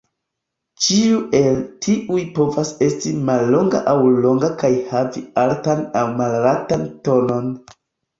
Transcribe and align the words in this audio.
Ĉiu 0.83 1.17
el 1.39 1.57
tiuj 1.85 2.21
povas 2.37 2.71
esti 2.85 3.11
mallonga 3.27 3.81
aŭ 3.91 3.93
longa 4.23 4.49
kaj 4.63 4.71
havi 4.95 5.23
altan 5.43 5.85
aŭ 6.01 6.07
malaltan 6.23 6.87
tonon. 7.09 7.53